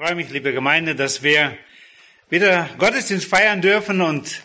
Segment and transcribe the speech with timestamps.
[0.00, 1.58] freue mich, liebe Gemeinde, dass wir
[2.30, 4.42] wieder Gottesdienst feiern dürfen und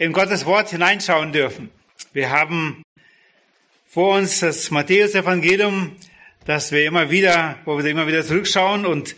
[0.00, 1.70] in Gottes Wort hineinschauen dürfen.
[2.12, 2.82] Wir haben
[3.86, 5.94] vor uns das Matthäus-Evangelium,
[6.44, 9.14] das wir immer wieder, wo wir immer wieder zurückschauen und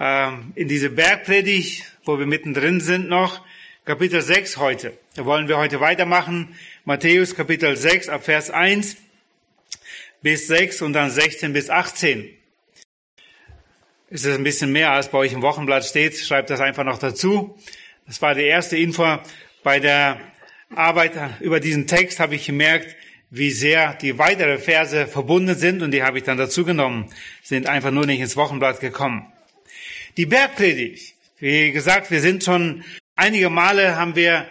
[0.00, 3.44] äh, in diese Bergpredigt, wo wir mittendrin sind noch,
[3.84, 4.96] Kapitel 6 heute.
[5.14, 6.56] Da wollen wir heute weitermachen.
[6.86, 8.96] Matthäus Kapitel 6 ab Vers 1
[10.22, 12.30] bis 6 und dann 16 bis 18
[14.12, 16.18] ist es ein bisschen mehr, als bei euch im Wochenblatt steht.
[16.18, 17.58] Schreibt das einfach noch dazu.
[18.06, 19.18] Das war die erste Info.
[19.62, 20.20] Bei der
[20.68, 22.94] Arbeit über diesen Text habe ich gemerkt,
[23.30, 27.10] wie sehr die weiteren Verse verbunden sind und die habe ich dann dazu genommen,
[27.42, 29.32] sind einfach nur nicht ins Wochenblatt gekommen.
[30.18, 31.14] Die Bergpredigt.
[31.38, 32.84] Wie gesagt, wir sind schon
[33.16, 34.46] einige Male haben wir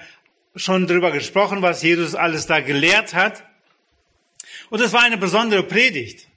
[0.55, 3.43] schon darüber gesprochen, was Jesus alles da gelehrt hat.
[4.71, 6.27] Und es war eine besondere Predigt.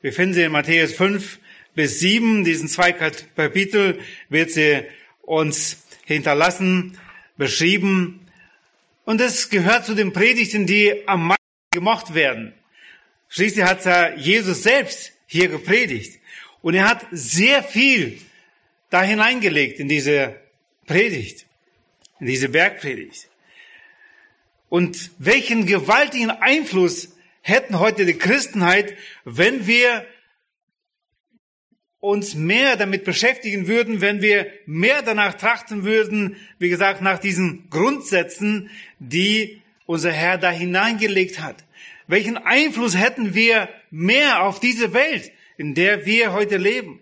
[0.00, 1.38] Wir finden sie in Matthäus 5,
[1.76, 4.82] bis 7, diesen zwei Kapitel, wird sie
[5.20, 6.98] uns hinterlassen,
[7.36, 8.26] beschrieben.
[9.04, 11.36] Und es gehört zu den Predigten, die am meisten
[11.72, 12.54] gemocht werden.
[13.28, 16.18] Schließlich hat ja Jesus selbst hier gepredigt.
[16.62, 18.20] Und er hat sehr viel
[18.88, 20.34] da hineingelegt in diese
[20.86, 21.44] Predigt,
[22.20, 23.28] in diese Bergpredigt.
[24.70, 30.06] Und welchen gewaltigen Einfluss hätten heute die Christenheit, wenn wir
[32.06, 37.68] uns mehr damit beschäftigen würden, wenn wir mehr danach trachten würden, wie gesagt, nach diesen
[37.68, 41.64] Grundsätzen, die unser Herr da hineingelegt hat.
[42.06, 47.00] Welchen Einfluss hätten wir mehr auf diese Welt, in der wir heute leben?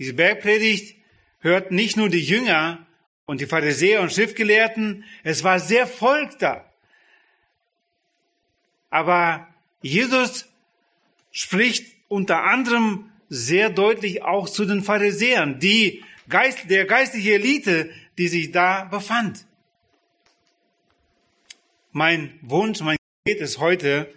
[0.00, 0.96] Diese Bergpredigt
[1.38, 2.84] hört nicht nur die Jünger
[3.26, 6.68] und die Pharisäer und Schriftgelehrten, es war sehr Volk da.
[8.90, 9.46] Aber
[9.82, 10.48] Jesus
[11.30, 18.28] spricht unter anderem sehr deutlich auch zu den Pharisäern, die Geist, der geistliche Elite, die
[18.28, 19.46] sich da befand.
[21.92, 24.12] Mein Wunsch, mein Gebet ist heute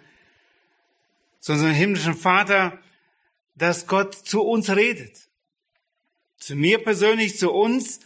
[1.40, 2.78] zu unserem himmlischen Vater,
[3.54, 5.16] dass Gott zu uns redet.
[6.36, 8.00] Zu mir persönlich, zu uns.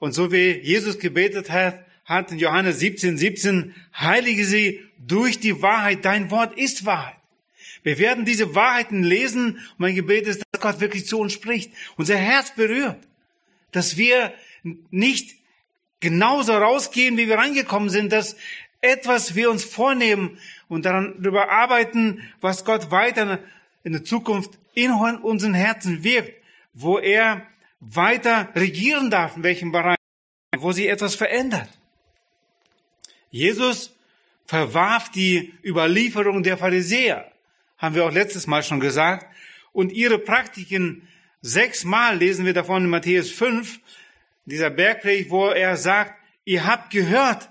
[0.00, 5.62] Und so wie Jesus gebetet hat, hat in Johannes 17, 17, heilige sie durch die
[5.62, 6.04] Wahrheit.
[6.04, 7.17] Dein Wort ist Wahrheit.
[7.88, 9.60] Wir werden diese Wahrheiten lesen.
[9.78, 12.98] Mein Gebet ist, dass Gott wirklich zu uns spricht, unser Herz berührt,
[13.72, 14.34] dass wir
[14.90, 15.38] nicht
[15.98, 18.36] genauso rausgehen, wie wir reingekommen sind, dass
[18.82, 20.36] etwas wir uns vornehmen
[20.68, 23.38] und daran darüber arbeiten, was Gott weiter
[23.84, 26.34] in der Zukunft in unseren Herzen wirkt,
[26.74, 27.46] wo er
[27.80, 29.96] weiter regieren darf, in welchem Bereich,
[30.58, 31.70] wo sich etwas verändert.
[33.30, 33.96] Jesus
[34.44, 37.32] verwarf die Überlieferung der Pharisäer
[37.78, 39.26] haben wir auch letztes Mal schon gesagt.
[39.72, 41.08] Und ihre Praktiken,
[41.40, 43.80] sechsmal lesen wir davon in Matthäus 5,
[44.44, 47.48] dieser Bergpredigt, wo er sagt, ihr habt gehört,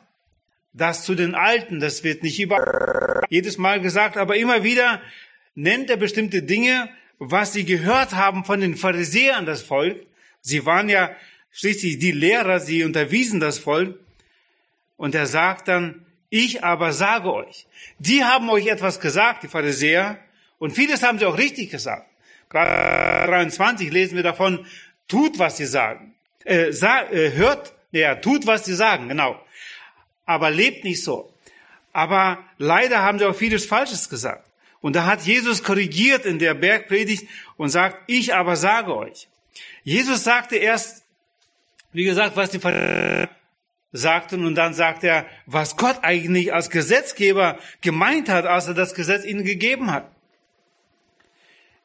[0.73, 5.01] das zu den Alten, das wird nicht über jedes Mal gesagt, aber immer wieder
[5.55, 6.89] nennt er bestimmte Dinge,
[7.19, 10.05] was sie gehört haben von den Pharisäern, das Volk.
[10.41, 11.15] Sie waren ja
[11.51, 13.99] schließlich die Lehrer, sie unterwiesen das Volk.
[14.97, 17.67] Und er sagt dann, ich aber sage euch,
[17.99, 20.19] die haben euch etwas gesagt, die Pharisäer,
[20.59, 22.07] und vieles haben sie auch richtig gesagt.
[22.49, 24.65] Gerade 23 lesen wir davon,
[25.07, 26.15] tut, was sie sagen.
[26.43, 29.39] Äh, sag, äh, hört, ja, tut, was sie sagen, genau.
[30.25, 31.31] Aber lebt nicht so.
[31.93, 34.45] Aber leider haben sie auch vieles Falsches gesagt.
[34.81, 37.27] Und da hat Jesus korrigiert in der Bergpredigt
[37.57, 39.27] und sagt, ich aber sage euch.
[39.83, 41.03] Jesus sagte erst,
[41.93, 43.29] wie gesagt, was die Pharisäer
[43.91, 48.93] sagten und dann sagt er, was Gott eigentlich als Gesetzgeber gemeint hat, als er das
[48.93, 50.11] Gesetz ihnen gegeben hat.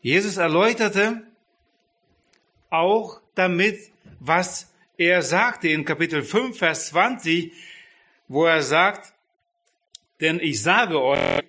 [0.00, 1.22] Jesus erläuterte
[2.70, 3.78] auch damit,
[4.18, 7.52] was er sagte in Kapitel 5, Vers 20,
[8.28, 9.12] wo er sagt,
[10.20, 11.42] denn ich sage euch,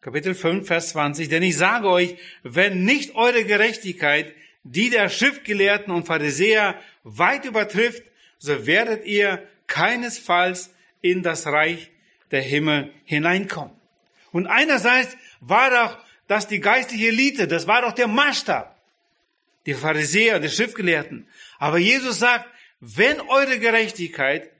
[0.00, 5.92] Kapitel 5, Vers 20, denn ich sage euch, wenn nicht eure Gerechtigkeit die der Schriftgelehrten
[5.92, 8.02] und Pharisäer weit übertrifft,
[8.38, 10.70] so werdet ihr keinesfalls
[11.00, 11.90] in das Reich
[12.30, 13.74] der Himmel hineinkommen.
[14.32, 18.76] Und einerseits war doch das die geistliche Elite, das war doch der Maßstab.
[19.66, 21.26] Die Pharisäer, die Schriftgelehrten.
[21.58, 22.46] Aber Jesus sagt,
[22.80, 24.50] wenn eure Gerechtigkeit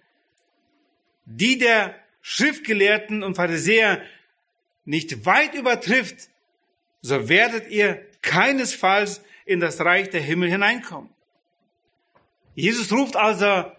[1.25, 4.03] die der Schriftgelehrten und Pharisäer
[4.85, 6.29] nicht weit übertrifft,
[7.03, 11.11] so werdet ihr keinesfalls in das Reich der Himmel hineinkommen.
[12.55, 13.71] Jesus ruft also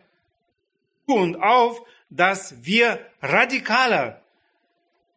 [1.15, 4.21] und auf, dass wir radikaler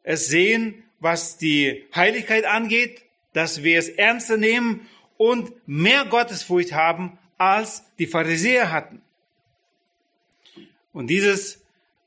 [0.03, 3.03] es sehen, was die Heiligkeit angeht,
[3.33, 4.87] dass wir es ernster nehmen
[5.17, 9.03] und mehr Gottesfurcht haben als die Pharisäer hatten.
[10.93, 11.61] Und dieses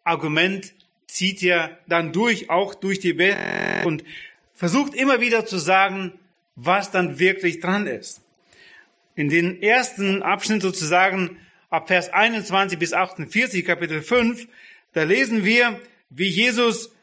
[0.04, 0.74] Argument
[1.08, 3.38] zieht er dann durch, auch durch die Welt
[3.86, 4.04] und
[4.54, 6.14] versucht immer wieder zu sagen,
[6.56, 8.22] was dann wirklich dran ist.
[9.16, 11.38] In den ersten Abschnitt sozusagen
[11.70, 14.48] ab Vers 21 bis 48, Kapitel 5,
[14.94, 15.80] da lesen wir,
[16.10, 16.94] wie Jesus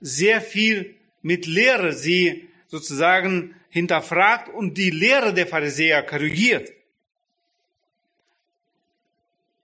[0.00, 6.72] sehr viel mit Lehre sie sozusagen hinterfragt und die Lehre der Pharisäer korrigiert.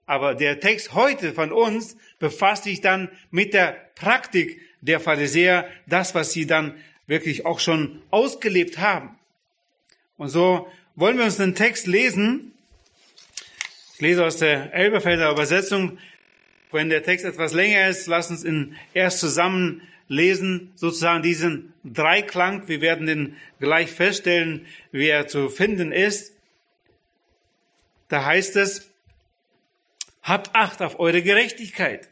[0.05, 6.13] Aber der Text heute von uns befasst sich dann mit der Praktik der Pharisäer, das,
[6.13, 6.75] was sie dann
[7.07, 9.17] wirklich auch schon ausgelebt haben.
[10.17, 12.52] Und so wollen wir uns den Text lesen.
[13.95, 15.99] Ich lese aus der Elberfelder Übersetzung.
[16.71, 22.67] Wenn der Text etwas länger ist, lass uns ihn erst zusammen lesen, sozusagen diesen Dreiklang.
[22.67, 26.33] Wir werden den gleich feststellen, wie er zu finden ist.
[28.09, 28.89] Da heißt es,
[30.23, 32.09] habt Acht auf eure Gerechtigkeit,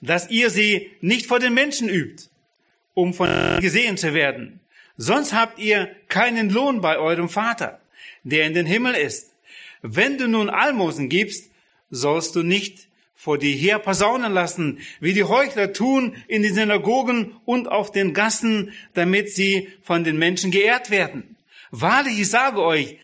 [0.00, 2.24] dass ihr sie nicht vor den Menschen übt,
[2.94, 3.30] um von
[3.60, 4.58] gesehen zu werden.
[4.96, 7.80] Sonst habt ihr keinen Lohn bei eurem Vater,
[8.24, 9.31] der in den Himmel ist.
[9.82, 11.50] Wenn du nun Almosen gibst,
[11.90, 17.36] sollst du nicht vor dir her posaunen lassen, wie die Heuchler tun in den Synagogen
[17.44, 21.36] und auf den Gassen, damit sie von den Menschen geehrt werden.
[21.70, 22.98] Wahrlich, ich sage euch,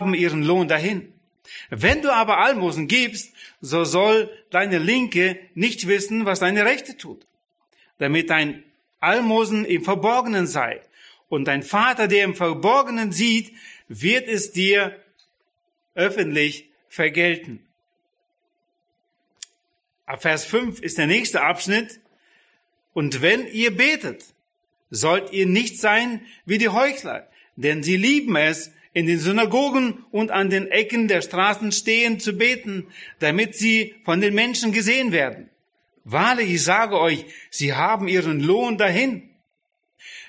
[0.00, 1.12] haben ihren Lohn dahin.
[1.70, 7.26] Wenn du aber Almosen gibst, so soll deine Linke nicht wissen, was deine Rechte tut,
[7.98, 8.64] damit dein
[9.00, 10.80] Almosen im Verborgenen sei.
[11.28, 13.52] Und dein Vater, der im Verborgenen sieht,
[13.88, 14.96] wird es dir
[15.94, 17.66] öffentlich vergelten.
[20.06, 22.00] Ab Vers 5 ist der nächste Abschnitt.
[22.92, 24.24] Und wenn ihr betet,
[24.90, 30.30] sollt ihr nicht sein wie die Heuchler, denn sie lieben es, in den Synagogen und
[30.30, 32.88] an den Ecken der Straßen stehen zu beten,
[33.20, 35.48] damit sie von den Menschen gesehen werden.
[36.04, 39.30] Wahrlich, ich sage euch, sie haben ihren Lohn dahin.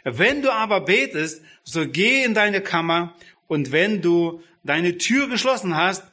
[0.04, 3.16] Wenn du aber betest, so geh in deine Kammer
[3.48, 6.04] und wenn du deine Tür geschlossen hast,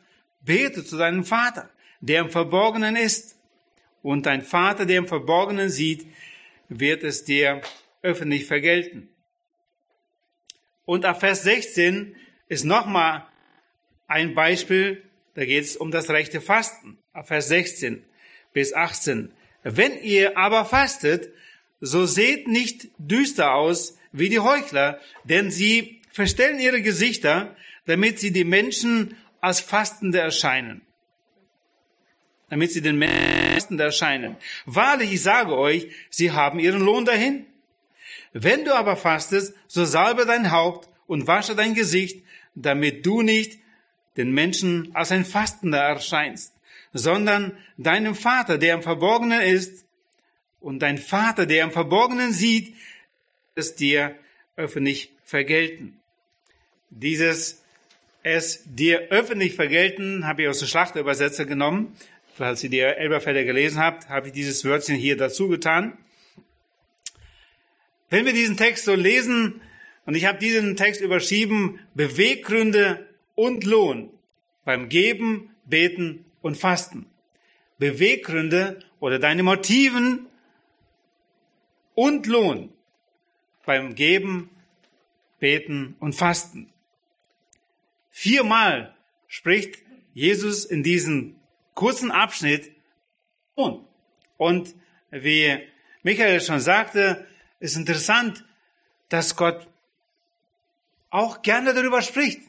[0.40, 3.36] bete zu deinem Vater, der im Verborgenen ist
[4.02, 6.06] und dein Vater, der im Verborgenen sieht,
[6.68, 7.60] wird es dir
[8.02, 9.08] öffentlich vergelten.
[10.84, 12.16] Und ab Vers 16
[12.48, 13.26] ist nochmal
[14.06, 15.04] ein Beispiel,
[15.34, 16.98] da geht es um das rechte Fasten.
[17.12, 18.04] Ab Vers 16
[18.52, 19.32] bis 18.
[19.62, 21.32] Wenn ihr aber fastet,
[21.80, 28.32] so seht nicht düster aus wie die Heuchler, denn sie verstellen ihre Gesichter, damit sie
[28.32, 30.82] die Menschen als Fastende erscheinen
[32.50, 34.36] damit sie den Menschen erscheinen.
[34.66, 37.46] Wahrlich, ich sage euch, sie haben ihren Lohn dahin.
[38.32, 42.24] Wenn du aber fastest, so salbe dein Haupt und wasche dein Gesicht,
[42.54, 43.58] damit du nicht
[44.16, 46.52] den Menschen als ein Fastender erscheinst,
[46.92, 49.86] sondern deinem Vater, der im Verborgenen ist,
[50.58, 52.74] und dein Vater, der im Verborgenen sieht,
[53.54, 54.16] es dir
[54.56, 55.99] öffentlich vergelten.
[56.90, 57.62] Dieses
[58.22, 61.96] es dir öffentlich vergelten, habe ich aus der Schlachterübersetzer genommen.
[62.34, 65.96] Falls ihr die Elberfelder gelesen habt, habe ich dieses Wörtchen hier dazu getan.
[68.10, 69.60] Wenn wir diesen Text so lesen,
[70.04, 74.10] und ich habe diesen Text überschrieben, Beweggründe und Lohn
[74.64, 77.06] beim Geben, Beten und Fasten.
[77.78, 80.26] Beweggründe oder deine Motiven
[81.94, 82.70] und Lohn
[83.64, 84.50] beim Geben,
[85.38, 86.69] Beten und Fasten.
[88.20, 88.94] Viermal
[89.28, 89.78] spricht
[90.12, 91.36] Jesus in diesem
[91.72, 92.70] kurzen Abschnitt.
[94.36, 94.74] Und
[95.10, 95.56] wie
[96.02, 97.26] Michael schon sagte,
[97.60, 98.44] ist interessant,
[99.08, 99.66] dass Gott
[101.08, 102.42] auch gerne darüber spricht.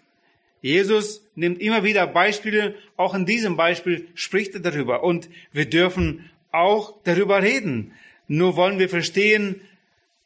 [0.62, 5.06] Jesus nimmt immer wieder Beispiele, auch in diesem Beispiel spricht er darüber.
[5.06, 7.94] Und wir dürfen auch darüber reden.
[8.28, 9.62] Nur wollen wir verstehen,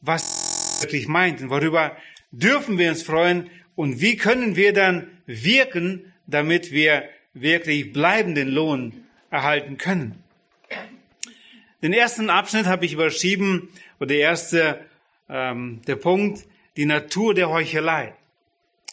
[0.01, 1.95] was er wirklich meint und worüber
[2.31, 9.05] dürfen wir uns freuen und wie können wir dann wirken, damit wir wirklich bleibenden Lohn
[9.29, 10.23] erhalten können.
[11.81, 14.85] Den ersten Abschnitt habe ich überschrieben, oder der erste,
[15.29, 16.45] ähm, der Punkt,
[16.77, 18.15] die Natur der Heuchelei.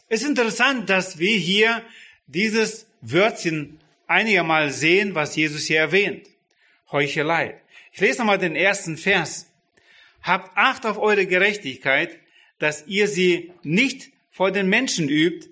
[0.08, 1.82] Es ist interessant, dass wir hier
[2.26, 6.28] dieses Wörtchen einigermal sehen, was Jesus hier erwähnt.
[6.90, 7.60] Heuchelei.
[7.92, 9.50] Ich lese nochmal den ersten Vers.
[10.22, 12.18] Habt Acht auf eure Gerechtigkeit,
[12.58, 15.50] dass ihr sie nicht vor den Menschen übt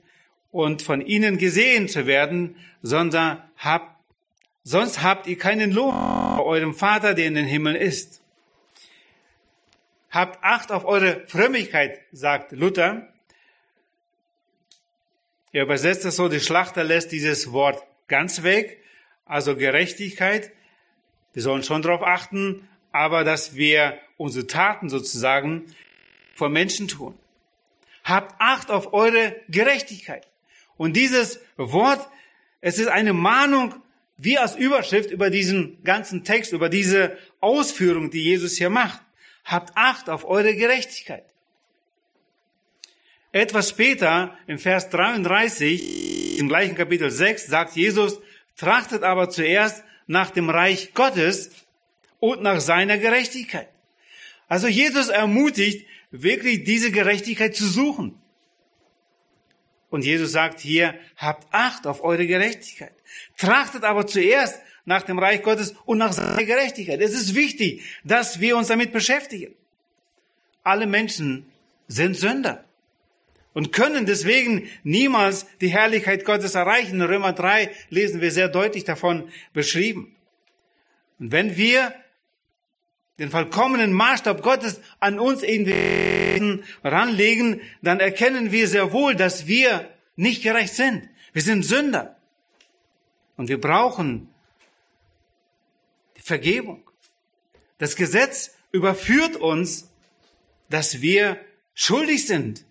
[0.50, 3.94] und von ihnen gesehen zu werden, sondern habt,
[4.64, 8.22] sonst habt ihr keinen Lohn bei eurem Vater, der in den Himmel ist.
[10.10, 13.12] Habt Acht auf eure Frömmigkeit, sagt Luther.
[15.52, 18.82] Er übersetzt es so, die Schlachter lässt dieses Wort ganz weg,
[19.24, 20.50] also Gerechtigkeit.
[21.32, 25.66] Wir sollen schon darauf achten, aber dass wir unsere Taten sozusagen
[26.34, 27.14] vor Menschen tun.
[28.10, 30.26] Habt Acht auf eure Gerechtigkeit.
[30.76, 32.04] Und dieses Wort,
[32.60, 33.74] es ist eine Mahnung
[34.16, 39.00] wie als Überschrift über diesen ganzen Text, über diese Ausführung, die Jesus hier macht.
[39.44, 41.24] Habt Acht auf eure Gerechtigkeit.
[43.30, 48.18] Etwas später, im Vers 33, im gleichen Kapitel 6, sagt Jesus,
[48.56, 51.52] trachtet aber zuerst nach dem Reich Gottes
[52.18, 53.68] und nach seiner Gerechtigkeit.
[54.48, 58.20] Also Jesus ermutigt, wirklich diese Gerechtigkeit zu suchen.
[59.90, 62.94] Und Jesus sagt hier, habt Acht auf eure Gerechtigkeit.
[63.36, 67.00] Trachtet aber zuerst nach dem Reich Gottes und nach seiner Gerechtigkeit.
[67.00, 69.54] Es ist wichtig, dass wir uns damit beschäftigen.
[70.62, 71.46] Alle Menschen
[71.88, 72.64] sind Sünder
[73.52, 76.96] und können deswegen niemals die Herrlichkeit Gottes erreichen.
[76.96, 80.14] In Römer 3 lesen wir sehr deutlich davon beschrieben.
[81.18, 81.92] Und wenn wir
[83.20, 89.90] den vollkommenen Maßstab Gottes an uns irgendwie ranlegen, dann erkennen wir sehr wohl, dass wir
[90.16, 91.08] nicht gerecht sind.
[91.34, 92.16] Wir sind Sünder.
[93.36, 94.28] Und wir brauchen
[96.16, 96.82] die Vergebung.
[97.78, 99.90] Das Gesetz überführt uns,
[100.70, 101.38] dass wir
[101.74, 102.64] schuldig sind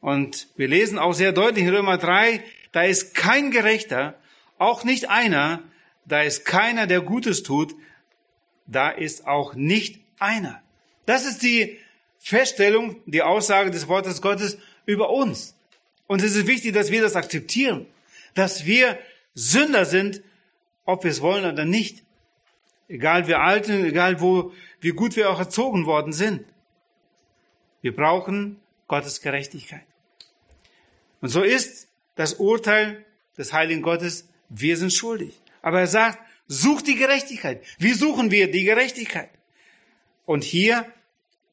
[0.00, 4.18] und wir lesen auch sehr deutlich in Römer 3, da ist kein Gerechter,
[4.58, 5.62] auch nicht einer,
[6.04, 7.74] da ist keiner, der Gutes tut,
[8.66, 10.62] da ist auch nicht einer.
[11.04, 11.78] Das ist die
[12.18, 15.54] Feststellung, die Aussage des Wortes Gottes über uns.
[16.06, 17.86] Und es ist wichtig, dass wir das akzeptieren,
[18.34, 18.98] dass wir
[19.34, 20.22] Sünder sind,
[20.84, 22.04] ob wir es wollen oder nicht.
[22.88, 26.44] Egal wie alt, egal wo, wie gut wir auch erzogen worden sind.
[27.82, 29.84] Wir brauchen Gottes Gerechtigkeit.
[31.20, 33.04] Und so ist das Urteil
[33.36, 35.40] des Heiligen Gottes, wir sind schuldig.
[35.62, 37.62] Aber er sagt, sucht die Gerechtigkeit.
[37.78, 39.30] Wie suchen wir die Gerechtigkeit?
[40.24, 40.86] Und hier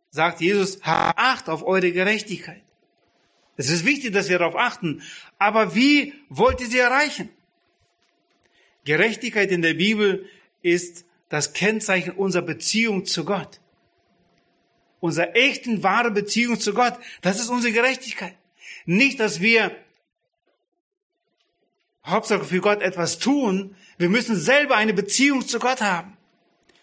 [0.10, 2.62] sagt Jesus, Acht auf eure Gerechtigkeit.
[3.56, 5.04] Es ist wichtig, dass wir darauf achten.
[5.38, 7.30] Aber wie wollt ihr sie erreichen?
[8.84, 10.28] Gerechtigkeit in der Bibel
[10.62, 13.60] ist das Kennzeichen unserer Beziehung zu Gott
[15.04, 16.94] unserer echten, wahre Beziehung zu Gott.
[17.20, 18.36] Das ist unsere Gerechtigkeit.
[18.86, 19.76] Nicht, dass wir
[22.06, 23.76] Hauptsache für Gott etwas tun.
[23.98, 26.18] Wir müssen selber eine Beziehung zu Gott haben.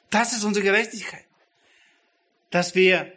[0.09, 1.25] Das ist unsere Gerechtigkeit.
[2.51, 3.13] Dass wir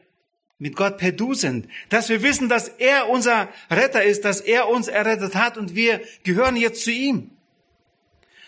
[0.60, 1.68] mit Gott per Du sind.
[1.90, 6.02] Dass wir wissen, dass er unser Retter ist, dass er uns errettet hat und wir
[6.24, 7.32] gehören jetzt zu ihm.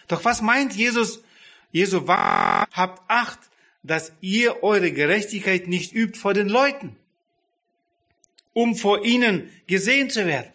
[0.07, 1.23] Doch was meint Jesus?
[1.71, 3.39] Jesus war, habt Acht,
[3.83, 6.95] dass ihr eure Gerechtigkeit nicht übt vor den Leuten,
[8.53, 10.51] um vor ihnen gesehen zu werden.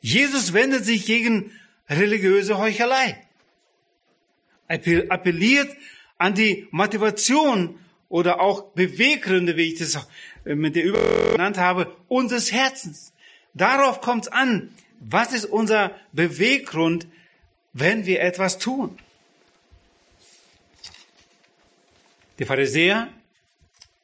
[0.00, 1.52] Jesus wendet sich gegen
[1.88, 3.16] religiöse Heuchelei,
[4.68, 5.74] appelliert
[6.18, 7.78] an die Motivation
[8.08, 10.06] oder auch Beweggründe, wie ich das
[10.44, 11.02] mit der Übung
[11.32, 13.12] genannt habe, unseres Herzens.
[13.54, 14.70] Darauf kommt es an.
[15.00, 17.06] Was ist unser Beweggrund,
[17.72, 18.98] wenn wir etwas tun?
[22.38, 23.08] Die Pharisäer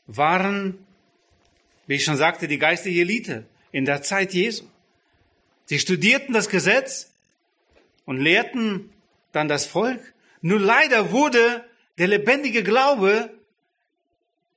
[0.07, 0.79] waren,
[1.87, 4.65] wie ich schon sagte, die geistige Elite in der Zeit Jesu.
[5.67, 7.14] Sie studierten das Gesetz
[8.05, 8.93] und lehrten
[9.33, 10.15] dann das Volk.
[10.41, 11.65] Nur leider wurde
[11.99, 13.31] der lebendige Glaube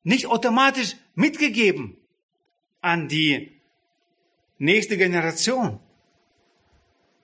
[0.04, 1.98] nicht automatisch mitgegeben
[2.82, 3.52] an die
[4.58, 5.80] nächste Generation.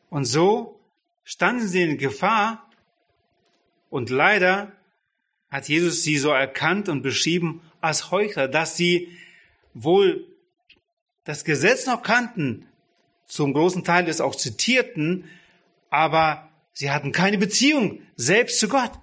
[0.10, 0.80] Und so
[1.24, 2.70] standen sie in Gefahr
[3.90, 4.72] und leider
[5.50, 9.16] hat Jesus sie so erkannt und beschrieben als Heuchler, dass sie
[9.74, 10.28] wohl
[11.24, 12.68] das Gesetz noch kannten,
[13.26, 15.30] zum großen Teil es auch zitierten,
[15.94, 18.94] aber sie hatten keine Beziehung selbst zu Gott.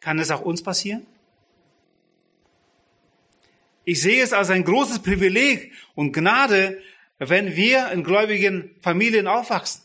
[0.00, 1.04] Kann es auch uns passieren?
[3.84, 6.80] Ich sehe es als ein großes Privileg und Gnade,
[7.18, 9.82] wenn wir in gläubigen Familien aufwachsen.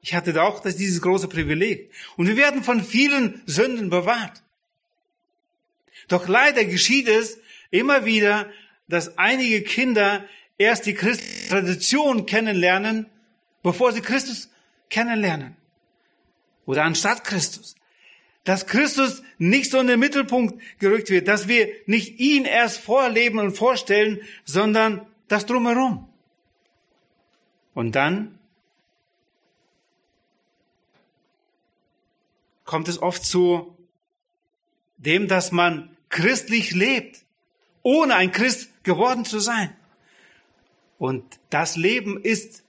[0.00, 1.92] Ich hatte auch dieses große Privileg.
[2.16, 4.42] Und wir werden von vielen Sünden bewahrt.
[6.08, 7.38] Doch leider geschieht es
[7.70, 8.50] immer wieder,
[8.88, 10.24] dass einige Kinder
[10.62, 13.06] erst die christliche Tradition kennenlernen,
[13.62, 14.50] bevor sie Christus
[14.88, 15.56] kennenlernen.
[16.66, 17.74] Oder anstatt Christus.
[18.44, 23.38] Dass Christus nicht so in den Mittelpunkt gerückt wird, dass wir nicht ihn erst vorleben
[23.38, 26.08] und vorstellen, sondern das drumherum.
[27.74, 28.38] Und dann
[32.64, 33.76] kommt es oft zu
[34.96, 37.24] dem, dass man christlich lebt,
[37.82, 39.76] ohne ein Christ geworden zu sein.
[41.02, 42.62] Und das Leben ist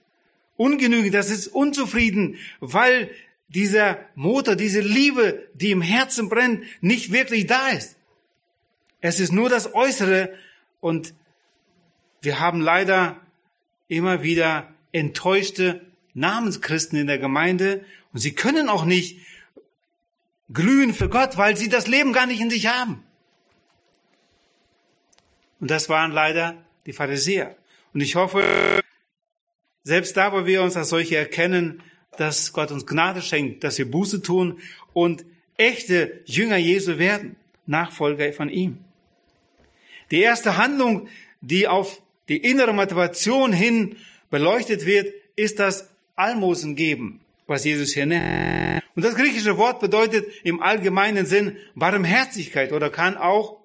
[0.56, 3.08] ungenügend, das ist unzufrieden, weil
[3.46, 7.96] dieser Motor, diese Liebe, die im Herzen brennt, nicht wirklich da ist.
[9.00, 10.34] Es ist nur das Äußere
[10.80, 11.14] und
[12.22, 13.20] wir haben leider
[13.86, 15.82] immer wieder enttäuschte
[16.14, 19.20] Namenschristen in der Gemeinde und sie können auch nicht
[20.52, 23.04] glühen für Gott, weil sie das Leben gar nicht in sich haben.
[25.60, 27.56] Und das waren leider die Pharisäer.
[27.94, 28.42] Und ich hoffe,
[29.84, 31.80] selbst da, wo wir uns als solche erkennen,
[32.18, 34.58] dass Gott uns Gnade schenkt, dass wir Buße tun
[34.92, 35.24] und
[35.56, 37.36] echte Jünger Jesu werden,
[37.66, 38.78] Nachfolger von ihm.
[40.10, 41.08] Die erste Handlung,
[41.40, 43.96] die auf die innere Motivation hin
[44.28, 48.82] beleuchtet wird, ist das Almosen geben, was Jesus hier nennt.
[48.96, 53.60] Und das griechische Wort bedeutet im allgemeinen Sinn Barmherzigkeit oder kann auch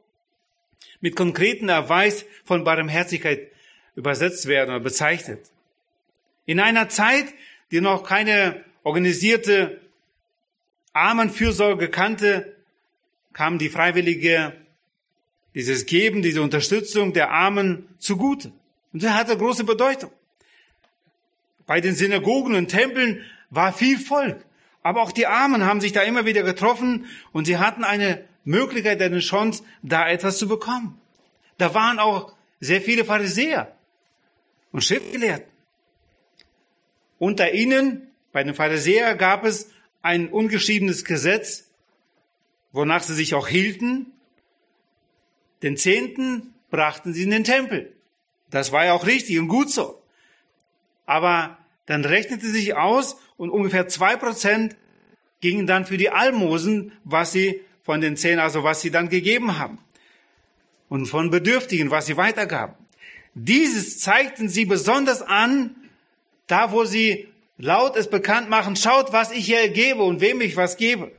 [1.01, 3.51] mit konkreten Erweis von Barmherzigkeit
[3.99, 5.41] übersetzt werden oder bezeichnet.
[6.45, 7.25] In einer Zeit,
[7.69, 9.81] die noch keine organisierte
[10.93, 12.55] Armenfürsorge kannte,
[13.33, 14.53] kam die freiwillige,
[15.53, 18.53] dieses Geben, diese Unterstützung der Armen zugute.
[18.93, 20.11] Und das hatte große Bedeutung.
[21.65, 24.45] Bei den Synagogen und Tempeln war viel Volk.
[24.81, 29.01] Aber auch die Armen haben sich da immer wieder getroffen und sie hatten eine Möglichkeit,
[29.01, 30.97] eine Chance, da etwas zu bekommen.
[31.57, 33.75] Da waren auch sehr viele Pharisäer
[34.71, 35.51] und Schriftgelehrten.
[37.17, 39.69] Unter ihnen, bei den Pharisäern, gab es
[40.01, 41.69] ein ungeschriebenes Gesetz,
[42.71, 44.13] wonach sie sich auch hielten.
[45.61, 47.93] Den Zehnten brachten sie in den Tempel.
[48.49, 50.01] Das war ja auch richtig und gut so.
[51.05, 54.75] Aber dann rechnete sich aus und ungefähr zwei Prozent
[55.41, 59.57] gingen dann für die Almosen, was sie von den zehn, also was sie dann gegeben
[59.57, 59.79] haben.
[60.87, 62.75] Und von Bedürftigen, was sie weitergaben.
[63.41, 65.73] Dieses zeigten sie besonders an,
[66.47, 70.57] da wo sie laut es bekannt machen, schaut, was ich hier gebe und wem ich
[70.57, 71.11] was gebe.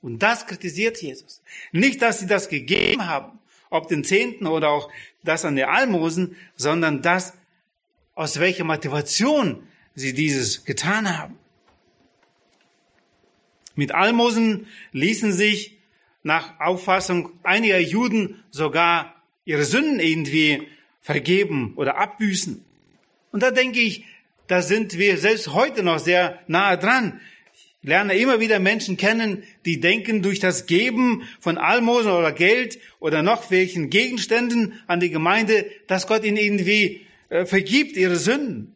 [0.00, 1.42] Und das kritisiert Jesus.
[1.72, 4.90] Nicht, dass sie das gegeben haben, ob den Zehnten oder auch
[5.22, 7.34] das an der Almosen, sondern das,
[8.14, 9.62] aus welcher Motivation
[9.94, 11.38] sie dieses getan haben.
[13.74, 15.76] Mit Almosen ließen sich
[16.22, 20.66] nach Auffassung einiger Juden sogar ihre Sünden irgendwie
[21.00, 22.64] vergeben oder abbüßen.
[23.32, 24.04] Und da denke ich,
[24.46, 27.20] da sind wir selbst heute noch sehr nahe dran.
[27.54, 32.78] Ich lerne immer wieder Menschen kennen, die denken, durch das Geben von Almosen oder Geld
[32.98, 38.74] oder noch welchen Gegenständen an die Gemeinde, dass Gott ihnen irgendwie äh, vergibt ihre Sünden.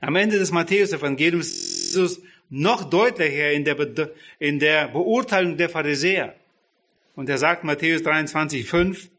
[0.00, 5.68] Am Ende des Matthäus-Evangeliums ist Jesus noch deutlicher in der, Be in der Beurteilung der
[5.68, 6.34] Pharisäer.
[7.14, 9.10] Und er sagt Matthäus 23, 5,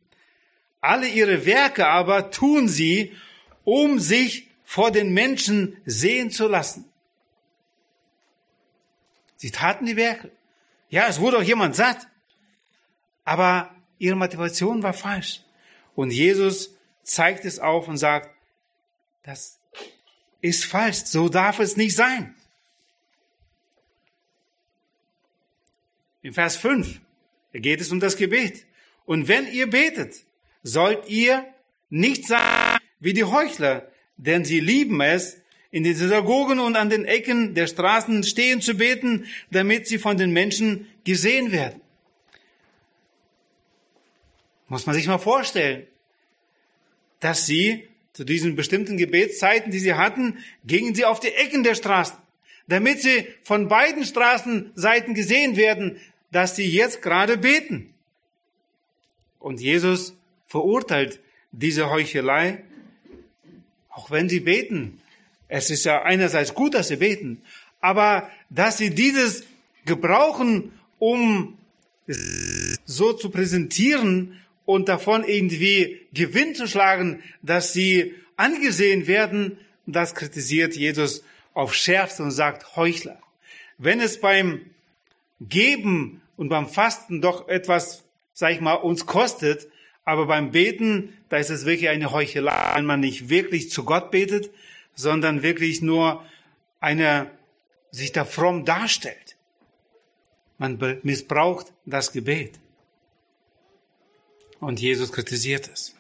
[0.82, 3.16] alle ihre Werke aber tun sie,
[3.64, 6.86] um sich vor den Menschen sehen zu lassen.
[9.38, 10.32] Sie taten die Werke.
[10.90, 12.08] Ja, es wurde auch jemand satt.
[13.24, 15.42] Aber ihre Motivation war falsch.
[15.96, 18.30] Und Jesus zeigt es auf und sagt,
[19.24, 19.60] das
[20.42, 22.36] ist falsch, so darf es nicht sein.
[26.24, 27.00] In Vers 5
[27.54, 28.66] geht es um das Gebet.
[29.06, 30.24] Und wenn ihr betet,
[30.64, 31.46] sollt ihr
[31.90, 35.38] nicht sagen wie die Heuchler, denn sie lieben es,
[35.72, 40.18] in den Synagogen und an den Ecken der Straßen stehen zu beten, damit sie von
[40.18, 41.80] den Menschen gesehen werden.
[44.68, 45.88] Muss man sich mal vorstellen
[47.22, 51.76] dass sie zu diesen bestimmten Gebetszeiten, die sie hatten, gingen sie auf die Ecken der
[51.76, 52.18] Straßen,
[52.68, 55.98] damit sie von beiden Straßenseiten gesehen werden,
[56.32, 57.94] dass sie jetzt gerade beten.
[59.40, 60.18] Und Jesus
[60.52, 61.20] verurteilt
[61.52, 62.64] diese Heuchelei,
[63.90, 65.00] auch wenn sie beten.
[65.48, 67.42] Es ist ja einerseits gut, dass sie beten,
[67.80, 69.46] aber dass sie dieses
[69.86, 71.58] gebrauchen, um
[72.86, 80.76] so zu präsentieren, und davon irgendwie Gewinn zu schlagen, dass sie angesehen werden, das kritisiert
[80.76, 83.20] Jesus auf Schärfste und sagt Heuchler.
[83.78, 84.62] Wenn es beim
[85.42, 89.68] Geben und beim Fasten doch etwas, sag ich mal, uns kostet,
[90.04, 94.12] aber beim Beten, da ist es wirklich eine Heuchelei, wenn man nicht wirklich zu Gott
[94.12, 94.50] betet,
[94.96, 96.26] sondern wirklich nur
[96.80, 97.30] eine,
[97.92, 99.38] sich da fromm darstellt.
[100.58, 102.60] Man missbraucht das Gebet.
[104.60, 105.96] Und Jesus kritisiert es.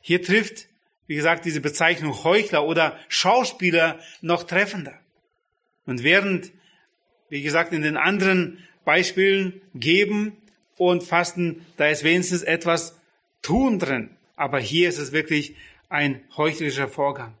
[0.00, 0.68] Hier trifft,
[1.06, 4.98] wie gesagt, diese Bezeichnung Heuchler oder Schauspieler noch treffender.
[5.86, 6.52] Und während,
[7.28, 10.36] wie gesagt, in den anderen Beispielen geben
[10.76, 12.98] und fasten, da ist wenigstens etwas
[13.42, 14.16] tun drin.
[14.36, 15.54] Aber hier ist es wirklich
[15.88, 17.34] ein heuchlerischer Vorgang.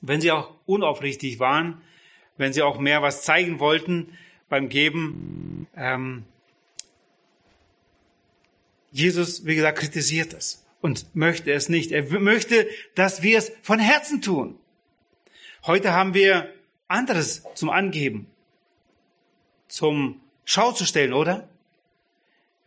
[0.00, 1.80] Wenn sie auch unaufrichtig waren,
[2.36, 4.16] wenn sie auch mehr was zeigen wollten
[4.48, 6.24] beim Geben, ähm,
[8.90, 11.92] Jesus, wie gesagt, kritisiert es und möchte es nicht.
[11.92, 14.58] Er möchte, dass wir es von Herzen tun.
[15.64, 16.52] Heute haben wir
[16.88, 18.26] anderes zum Angeben,
[19.68, 21.48] zum Schau zu stellen, oder?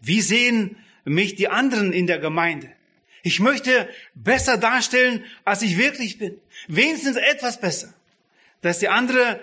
[0.06, 2.72] Wie sehen mich die anderen in der Gemeinde?
[3.24, 6.38] Ich möchte besser darstellen, als ich wirklich bin.
[6.68, 7.91] Wenigstens etwas besser.
[8.62, 9.38] Dass die anderen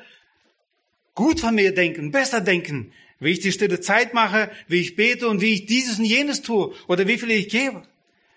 [1.16, 5.26] gut von mir denken, besser denken, wie ich die stille Zeit mache, wie ich bete
[5.28, 7.82] und wie ich dieses und jenes tue oder wie viel ich gebe.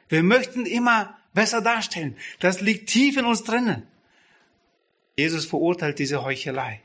[0.10, 2.16] Wir möchten immer besser darstellen.
[2.40, 3.84] Das liegt tief in uns drinnen.
[5.16, 6.82] Jesus verurteilt diese Heuchelei.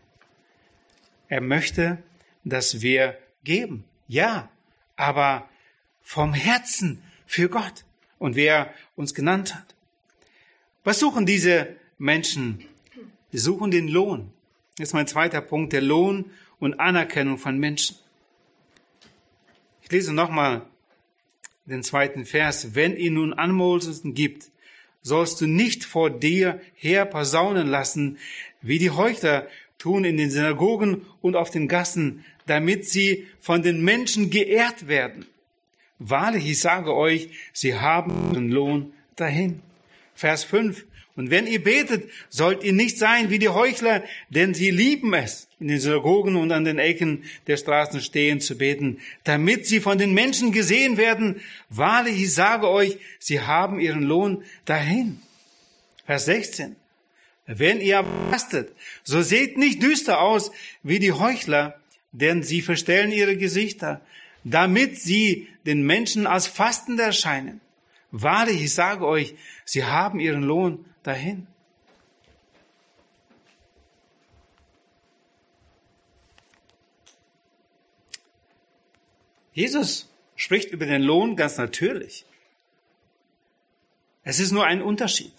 [1.28, 2.02] Er möchte,
[2.44, 3.84] dass wir geben.
[4.06, 4.50] Ja,
[5.00, 5.48] aber
[6.02, 7.84] vom Herzen für Gott
[8.18, 9.74] und wer uns genannt hat.
[10.84, 12.64] Was suchen diese Menschen?
[13.32, 14.32] Sie suchen den Lohn.
[14.76, 17.96] Das ist mein zweiter Punkt, der Lohn und Anerkennung von Menschen.
[19.82, 20.62] Ich lese nochmal
[21.64, 22.74] den zweiten Vers.
[22.74, 24.50] Wenn ihr nun Anmolsen gibt,
[25.02, 28.18] sollst du nicht vor dir her posaunen lassen,
[28.60, 29.48] wie die Heuchler
[29.80, 35.26] tun in den Synagogen und auf den Gassen, damit sie von den Menschen geehrt werden.
[35.98, 39.60] Wahrlich, ich sage euch, sie haben den Lohn dahin.
[40.14, 40.86] Vers 5.
[41.16, 45.48] Und wenn ihr betet, sollt ihr nicht sein wie die Heuchler, denn sie lieben es,
[45.58, 49.98] in den Synagogen und an den Ecken der Straßen stehen zu beten, damit sie von
[49.98, 51.40] den Menschen gesehen werden.
[51.68, 55.20] Wahrlich, ich sage euch, sie haben ihren Lohn dahin.
[56.06, 56.76] Vers 16.
[57.52, 60.52] Wenn ihr fastet, so seht nicht düster aus
[60.84, 61.80] wie die Heuchler,
[62.12, 64.00] denn sie verstellen ihre Gesichter,
[64.44, 67.60] damit sie den Menschen als Fastende erscheinen.
[68.12, 69.34] Wahrlich, ich sage euch,
[69.64, 71.48] sie haben ihren Lohn dahin.
[79.52, 82.24] Jesus spricht über den Lohn ganz natürlich.
[84.22, 85.32] Es ist nur ein Unterschied,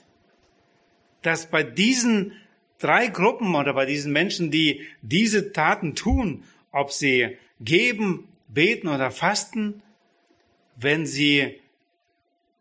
[1.22, 2.34] dass bei diesen
[2.80, 9.12] drei Gruppen oder bei diesen Menschen, die diese Taten tun, ob sie geben, beten oder
[9.12, 9.82] fasten,
[10.76, 11.60] wenn sie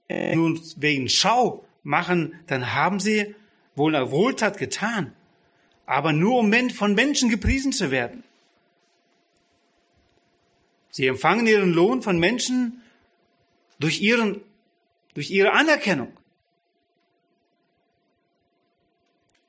[0.08, 3.34] nun wegen Schau machen, dann haben sie
[3.74, 5.12] wohl eine Wohltat getan,
[5.86, 8.24] aber nur um von Menschen gepriesen zu werden.
[10.90, 12.82] Sie empfangen ihren Lohn von Menschen
[13.78, 14.40] durch, ihren,
[15.14, 16.12] durch ihre Anerkennung.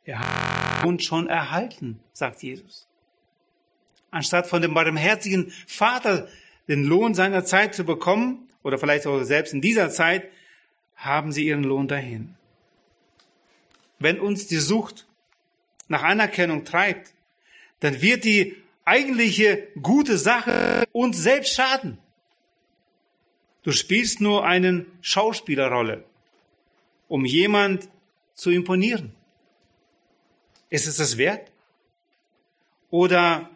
[0.03, 2.87] Er hat uns schon erhalten, sagt Jesus
[4.11, 6.27] anstatt von dem barmherzigen Vater
[6.67, 10.29] den Lohn seiner Zeit zu bekommen, oder vielleicht auch selbst in dieser Zeit,
[10.95, 12.35] haben sie ihren Lohn dahin.
[13.97, 15.07] Wenn uns die Sucht
[15.87, 17.13] nach Anerkennung treibt,
[17.79, 21.97] dann wird die eigentliche gute Sache uns selbst schaden.
[23.63, 26.03] Du spielst nur eine Schauspielerrolle,
[27.07, 27.89] um jemand
[28.35, 29.15] zu imponieren.
[30.71, 31.51] Ist es das wert?
[32.89, 33.51] Oder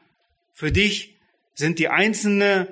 [0.54, 1.16] für dich
[1.56, 2.68] sind die einzelnen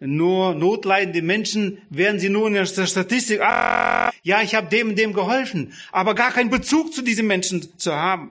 [0.00, 4.98] nur notleidende Menschen, werden sie nur in der Statistik, ah, ja, ich habe dem und
[4.98, 8.30] dem geholfen, aber gar keinen Bezug zu diesen Menschen zu haben.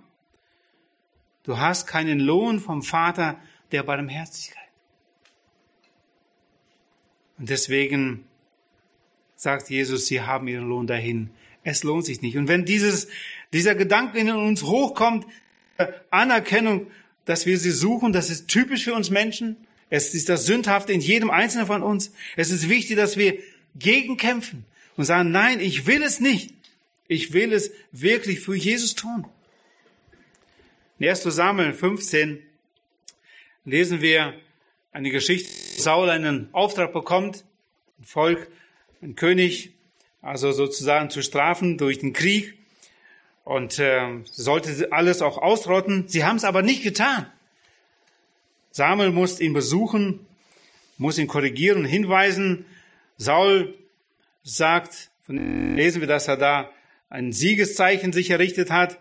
[1.44, 3.38] Du hast keinen Lohn vom Vater
[3.72, 4.64] der Barmherzigkeit.
[7.38, 8.26] Und deswegen
[9.36, 11.30] sagt Jesus, sie haben ihren Lohn dahin.
[11.64, 12.38] Es lohnt sich nicht.
[12.38, 13.08] Und wenn dieses,
[13.52, 15.26] dieser Gedanke in uns hochkommt,
[16.10, 16.88] Anerkennung
[17.28, 18.14] dass wir sie suchen.
[18.14, 19.58] Das ist typisch für uns Menschen.
[19.90, 22.12] Es ist das Sündhafte in jedem Einzelnen von uns.
[22.36, 23.38] Es ist wichtig, dass wir
[23.76, 26.54] gegenkämpfen und sagen, nein, ich will es nicht.
[27.08, 29.26] Ich will es wirklich für Jesus tun.
[31.00, 31.24] In 1.
[31.24, 32.40] Samuel 15
[33.66, 34.34] lesen wir
[34.92, 37.46] eine Geschichte, Saul einen Auftrag bekommt,
[38.00, 38.50] ein Volk,
[39.02, 39.74] ein König,
[40.22, 42.57] also sozusagen zu strafen durch den Krieg
[43.48, 46.10] und äh, sollte alles auch ausrotten.
[46.10, 47.28] Sie haben es aber nicht getan.
[48.72, 50.26] Samuel muss ihn besuchen,
[50.98, 52.66] muss ihn korrigieren und hinweisen.
[53.16, 53.74] Saul
[54.44, 56.70] sagt, lesen wir, dass er da
[57.10, 59.00] ein Siegeszeichen sich errichtet hat.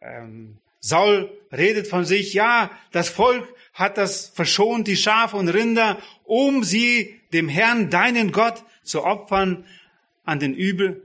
[0.00, 5.98] Ähm, Saul redet von sich, ja, das Volk hat das verschont, die Schafe und Rinder,
[6.22, 9.64] um sie dem Herrn, deinen Gott, zu opfern.
[10.24, 11.02] An den, Übel,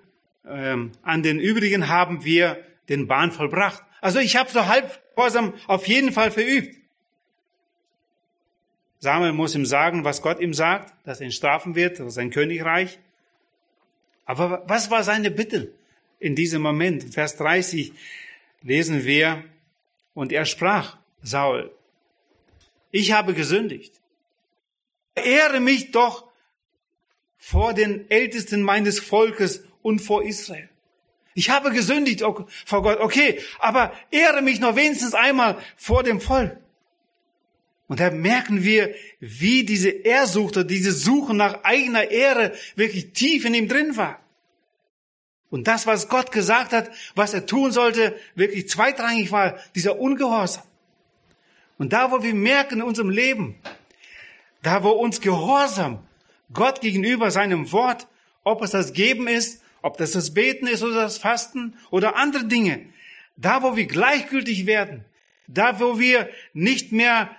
[0.48, 3.84] ähm, an den übrigen haben wir den Bahn vollbracht.
[4.02, 6.76] Also ich habe so halb Gehorsam auf jeden Fall verübt.
[9.00, 13.00] Samuel muss ihm sagen, was Gott ihm sagt, dass er ihn strafen wird, sein Königreich.
[14.26, 15.72] Aber was war seine Bitte
[16.20, 17.14] in diesem Moment?
[17.14, 17.94] Vers 30
[18.62, 19.44] lesen wir,
[20.16, 21.72] und er sprach, Saul,
[22.90, 23.94] ich habe gesündigt.
[25.14, 26.26] Ehre mich doch
[27.38, 30.70] vor den Ältesten meines Volkes und vor Israel.
[31.36, 32.24] Ich habe gesündigt
[32.66, 36.58] vor Gott, okay, aber ehre mich noch wenigstens einmal vor dem Volk.
[37.88, 43.46] Und da merken wir, wie diese Ehrsucht oder diese Suche nach eigener Ehre wirklich tief
[43.46, 44.20] in ihm drin war.
[45.52, 50.64] Und das, was Gott gesagt hat, was er tun sollte, wirklich zweitrangig war, dieser Ungehorsam.
[51.78, 53.60] Und da, wo wir merken in unserem Leben,
[54.64, 56.00] da, wo uns Gehorsam
[56.54, 58.08] Gott gegenüber seinem Wort,
[58.46, 62.46] ob es das Geben ist, ob das das Beten ist oder das Fasten oder andere
[62.46, 62.88] Dinge,
[63.38, 65.06] da, wo wir gleichgültig werden,
[65.48, 67.30] da, wo wir nicht mehr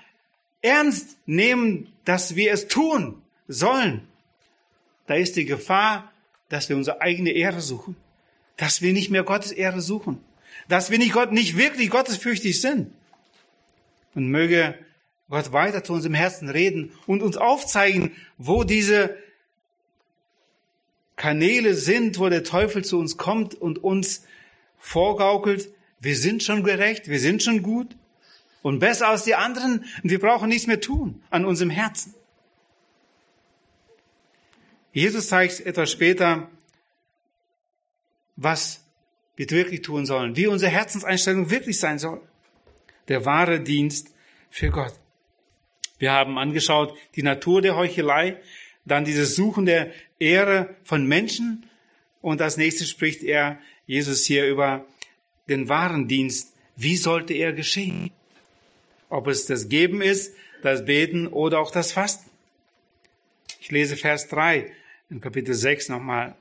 [0.62, 4.06] ernst nehmen, dass wir es tun sollen,
[5.08, 6.12] da ist die Gefahr,
[6.48, 7.96] dass wir unsere eigene Ehre suchen,
[8.56, 10.20] dass wir nicht mehr Gottes Ehre suchen,
[10.68, 12.92] dass wir nicht Gott nicht wirklich gottesfürchtig sind.
[14.14, 14.78] Und möge
[15.28, 19.16] Gott weiter zu unserem Herzen reden und uns aufzeigen, wo diese
[21.16, 24.24] Kanäle sind, wo der Teufel zu uns kommt und uns
[24.78, 27.96] vorgaukelt, wir sind schon gerecht, wir sind schon gut
[28.62, 32.14] und besser als die anderen und wir brauchen nichts mehr tun an unserem Herzen.
[34.92, 36.48] Jesus zeigt etwas später,
[38.36, 38.84] was
[39.36, 42.20] wir wirklich tun sollen, wie unsere Herzenseinstellung wirklich sein soll.
[43.08, 44.14] Der wahre Dienst
[44.50, 44.94] für Gott.
[45.98, 48.40] Wir haben angeschaut die Natur der Heuchelei,
[48.86, 51.66] dann dieses Suchen der Ehre von Menschen
[52.22, 54.86] und als nächstes spricht er, Jesus hier über
[55.48, 56.54] den wahren Dienst.
[56.76, 58.10] Wie sollte er geschehen?
[59.08, 62.30] Ob es das Geben ist, das Beten oder auch das Fasten.
[63.60, 64.72] Ich lese Vers 3
[65.10, 66.34] in Kapitel 6 nochmal.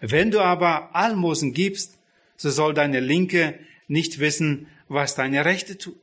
[0.00, 1.98] Wenn du aber Almosen gibst,
[2.36, 3.58] so soll deine Linke
[3.88, 6.00] nicht wissen, was deine Rechte tut.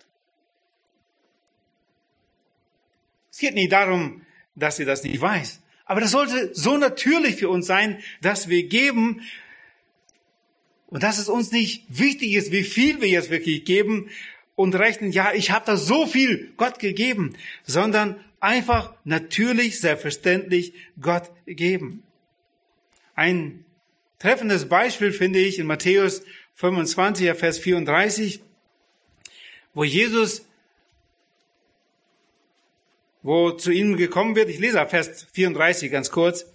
[3.32, 4.22] Es geht nicht darum,
[4.56, 5.62] dass sie das nicht weiß.
[5.86, 9.22] Aber das sollte so natürlich für uns sein, dass wir geben
[10.88, 14.10] und dass es uns nicht wichtig ist, wie viel wir jetzt wirklich geben
[14.56, 21.32] und rechnen, ja, ich habe da so viel Gott gegeben, sondern einfach natürlich, selbstverständlich Gott
[21.46, 22.04] geben.
[23.16, 23.66] Ein
[24.20, 26.24] treffendes Beispiel finde ich in Matthäus
[26.56, 28.42] 25, Vers 34,
[29.74, 30.48] wo Jesus
[33.26, 36.46] wo zu ihnen gekommen wird, ich lese Vers 34 ganz kurz,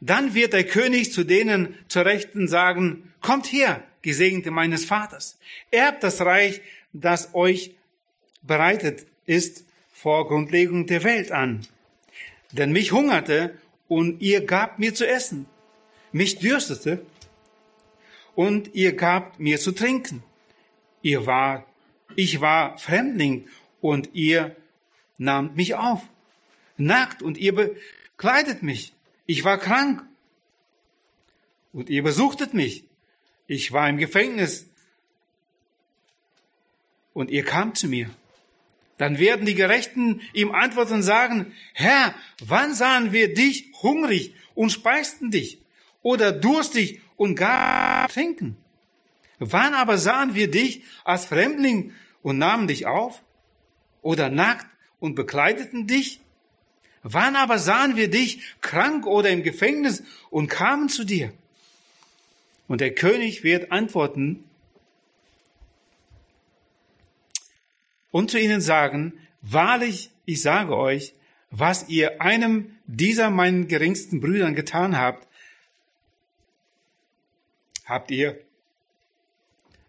[0.00, 5.38] dann wird der König zu denen zur Rechten sagen, kommt her, Gesegnete meines Vaters,
[5.70, 6.62] erbt das Reich,
[6.94, 7.72] das euch
[8.40, 11.66] bereitet ist vor Grundlegung der Welt an.
[12.50, 13.54] Denn mich hungerte
[13.86, 15.44] und ihr gabt mir zu essen,
[16.12, 17.04] mich dürstete
[18.34, 20.22] und ihr gabt mir zu trinken.
[21.02, 21.66] Ihr war,
[22.14, 23.48] ich war Fremdling
[23.82, 24.56] und ihr
[25.18, 26.02] nahmt mich auf.
[26.76, 28.92] Nackt und ihr bekleidet mich.
[29.26, 30.02] Ich war krank
[31.72, 32.84] und ihr besuchtet mich.
[33.46, 34.68] Ich war im Gefängnis
[37.12, 38.10] und ihr kam zu mir.
[38.98, 44.70] Dann werden die Gerechten ihm antworten und sagen, Herr, wann sahen wir dich hungrig und
[44.70, 45.60] speisten dich
[46.02, 48.56] oder durstig und gar trinken?
[49.38, 53.22] Wann aber sahen wir dich als Fremdling und nahmen dich auf
[54.00, 54.66] oder nackt
[55.00, 56.20] und bekleideten dich?
[57.02, 61.32] Wann aber sahen wir dich krank oder im Gefängnis und kamen zu dir?
[62.68, 64.44] Und der König wird antworten
[68.10, 71.14] und zu ihnen sagen, wahrlich, ich sage euch,
[71.50, 75.28] was ihr einem dieser meinen geringsten Brüdern getan habt,
[77.84, 78.40] habt ihr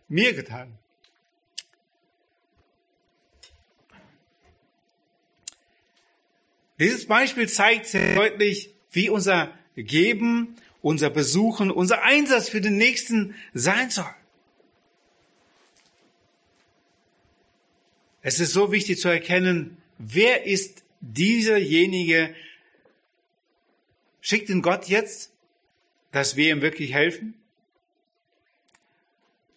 [0.07, 0.77] mir getan.
[6.79, 13.35] Dieses Beispiel zeigt sehr deutlich, wie unser Geben, unser Besuchen, unser Einsatz für den Nächsten
[13.53, 14.05] sein soll.
[18.21, 22.35] Es ist so wichtig zu erkennen, wer ist dieserjenige,
[24.21, 25.31] schickt ihn Gott jetzt,
[26.11, 27.33] dass wir ihm wirklich helfen?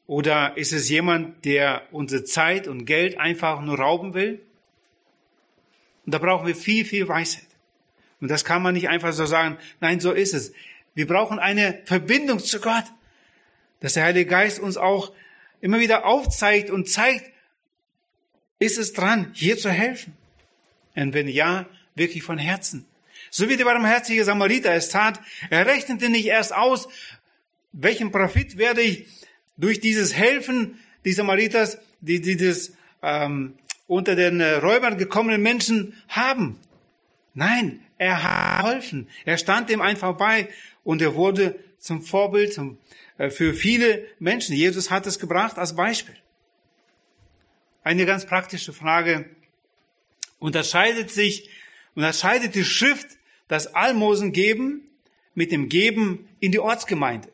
[0.06, 4.40] Oder ist es jemand, der unsere Zeit und Geld einfach nur rauben will?
[6.04, 7.46] Und da brauchen wir viel, viel Weisheit.
[8.20, 10.52] Und das kann man nicht einfach so sagen, nein, so ist es.
[10.94, 12.84] Wir brauchen eine Verbindung zu Gott,
[13.80, 15.12] dass der Heilige Geist uns auch
[15.60, 17.30] immer wieder aufzeigt und zeigt,
[18.58, 20.14] ist es dran, hier zu helfen?
[20.94, 22.86] Und wenn ja, wirklich von Herzen.
[23.30, 26.88] So wie der barmherzige Samariter es tat, er rechnete nicht erst aus,
[27.72, 29.06] welchen Profit werde ich
[29.56, 33.54] durch dieses Helfen dieser Maritas, die, dieses ähm,
[33.90, 36.60] unter den äh, Räubern gekommenen Menschen haben?
[37.34, 39.08] Nein, er hat geholfen.
[39.24, 40.48] Er stand ihm einfach bei
[40.84, 42.56] und er wurde zum Vorbild
[43.18, 44.54] äh, für viele Menschen.
[44.54, 46.14] Jesus hat es gebracht als Beispiel.
[47.82, 49.28] Eine ganz praktische Frage.
[50.38, 51.50] Unterscheidet sich,
[51.96, 53.08] unterscheidet die Schrift
[53.48, 54.88] das Almosen geben
[55.34, 57.28] mit dem Geben in die Ortsgemeinde?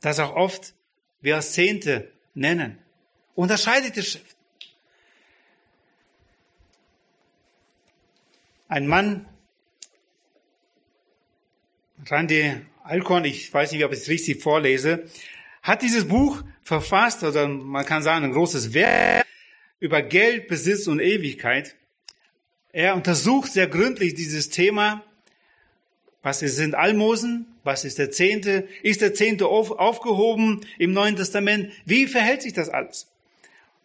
[0.00, 0.74] Das auch oft
[1.20, 2.78] wir als Zehnte nennen.
[3.36, 4.36] Unterscheidet die Schrift.
[8.70, 9.26] Ein Mann,
[12.08, 12.54] Randy
[12.84, 15.06] Alcorn, ich weiß nicht, ob ich es richtig vorlese,
[15.60, 19.26] hat dieses Buch verfasst, oder man kann sagen, ein großes Werk
[19.80, 21.74] über Geld, Besitz und Ewigkeit.
[22.70, 25.02] Er untersucht sehr gründlich dieses Thema.
[26.22, 27.46] Was sind Almosen?
[27.64, 28.68] Was ist der Zehnte?
[28.84, 31.72] Ist der Zehnte auf, aufgehoben im Neuen Testament?
[31.86, 33.08] Wie verhält sich das alles?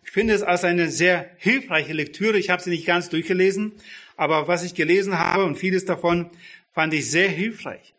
[0.03, 2.37] Ich finde es als eine sehr hilfreiche Lektüre.
[2.37, 3.71] Ich habe sie nicht ganz durchgelesen,
[4.17, 6.29] aber was ich gelesen habe und vieles davon
[6.73, 7.93] fand ich sehr hilfreich.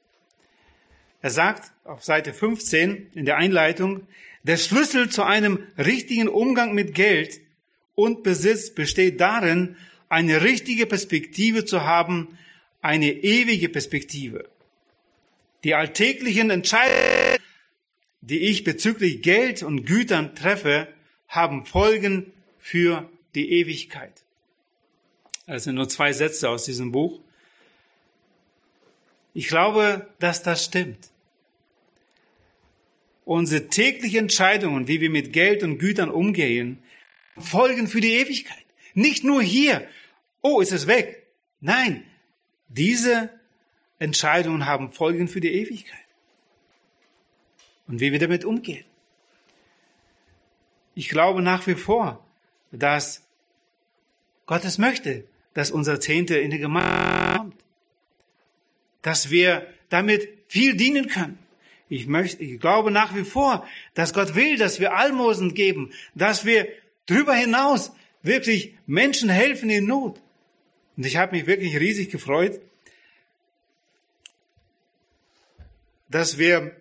[1.22, 4.06] Er sagt auf Seite 15 in der Einleitung,
[4.42, 7.40] der Schlüssel zu einem richtigen Umgang mit Geld
[7.94, 9.76] und Besitz besteht darin,
[10.08, 12.38] eine richtige Perspektive zu haben,
[12.80, 14.48] eine ewige Perspektive.
[15.64, 17.40] Die alltäglichen Entscheidungen,
[18.20, 20.86] die ich bezüglich Geld und Gütern treffe,
[21.26, 24.25] haben Folgen für die Ewigkeit.
[25.46, 27.20] Das sind nur zwei Sätze aus diesem Buch.
[29.32, 31.10] Ich glaube, dass das stimmt.
[33.24, 36.82] Unsere täglichen Entscheidungen, wie wir mit Geld und Gütern umgehen,
[37.36, 38.64] folgen für die Ewigkeit.
[38.94, 39.86] Nicht nur hier,
[40.42, 41.26] oh, ist es weg.
[41.60, 42.04] Nein,
[42.68, 43.30] diese
[43.98, 45.98] Entscheidungen haben Folgen für die Ewigkeit.
[47.86, 48.84] Und wie wir damit umgehen.
[50.94, 52.24] Ich glaube nach wie vor,
[52.72, 53.22] dass
[54.46, 55.24] Gott es möchte,
[55.56, 57.54] dass unser Zehnte in die Gemeinde kommt.
[59.00, 61.38] Dass wir damit viel dienen können.
[61.88, 66.44] Ich möchte, ich glaube nach wie vor, dass Gott will, dass wir Almosen geben, dass
[66.44, 66.68] wir
[67.06, 67.90] darüber hinaus
[68.22, 70.20] wirklich Menschen helfen in Not.
[70.98, 72.60] Und ich habe mich wirklich riesig gefreut,
[76.10, 76.76] dass wir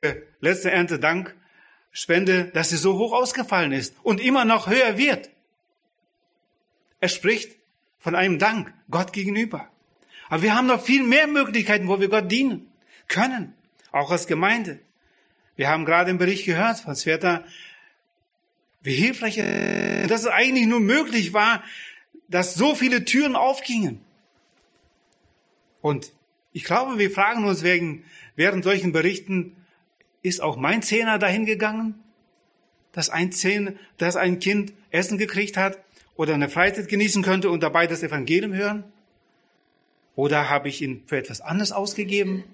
[0.00, 1.36] äh, letzte Ernte Dank
[1.92, 5.28] Spende, dass sie so hoch ausgefallen ist und immer noch höher wird.
[7.00, 7.54] Er spricht
[8.04, 9.66] von einem Dank Gott gegenüber.
[10.28, 12.70] Aber wir haben noch viel mehr Möglichkeiten, wo wir Gott dienen
[13.08, 13.54] können
[13.92, 14.78] auch als Gemeinde.
[15.56, 17.44] Wir haben gerade im Bericht gehört von Sveta,
[18.82, 21.64] wie hilfreich, dass es eigentlich nur möglich war,
[22.28, 24.00] dass so viele Türen aufgingen.
[25.80, 26.12] Und
[26.52, 28.04] ich glaube, wir fragen uns wegen,
[28.36, 29.56] während solchen Berichten,
[30.20, 31.94] ist auch mein Zehner dahin gegangen,
[32.92, 35.78] dass ein, Zehn, dass ein Kind Essen gekriegt hat
[36.16, 38.84] oder eine Freizeit genießen könnte und dabei das Evangelium hören?
[40.16, 42.44] Oder habe ich ihn für etwas anderes ausgegeben?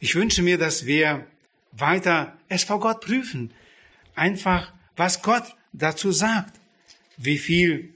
[0.00, 1.26] Ich wünsche mir, dass wir
[1.72, 3.52] weiter es vor Gott prüfen.
[4.14, 6.58] Einfach, was Gott dazu sagt.
[7.16, 7.94] Wie viel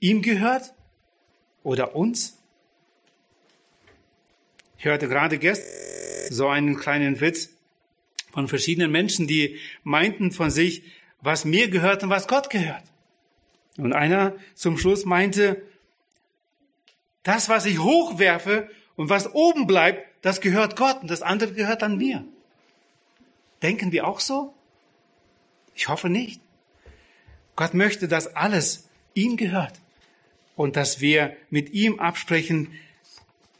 [0.00, 0.74] ihm gehört
[1.62, 2.38] oder uns.
[4.78, 7.50] Ich hörte gerade gestern so einen kleinen Witz
[8.30, 10.82] von verschiedenen Menschen, die meinten von sich,
[11.20, 12.82] was mir gehört und was Gott gehört.
[13.76, 15.62] Und einer zum Schluss meinte,
[17.22, 21.82] das, was ich hochwerfe und was oben bleibt, das gehört Gott und das andere gehört
[21.82, 22.24] dann mir.
[23.62, 24.54] Denken wir auch so?
[25.74, 26.40] Ich hoffe nicht.
[27.56, 29.74] Gott möchte, dass alles ihm gehört
[30.56, 32.72] und dass wir mit ihm absprechen,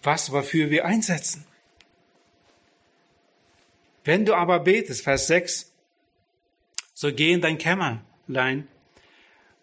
[0.02, 1.44] was wofür wir einsetzen.
[4.04, 5.67] Wenn du aber betest, Vers 6,
[6.98, 8.66] so geh in dein Kämmerlein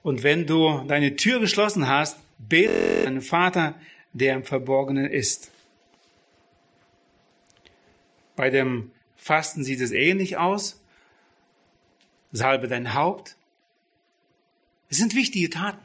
[0.03, 3.75] und wenn du deine Tür geschlossen hast, bete deinen Vater,
[4.13, 5.51] der im Verborgenen ist.
[8.37, 10.81] Bei dem Fasten sieht es ähnlich aus.
[12.31, 13.35] Salbe dein Haupt.
[14.87, 15.83] Es sind wichtige Taten.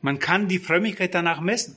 [0.00, 1.76] Man kann die Frömmigkeit danach messen.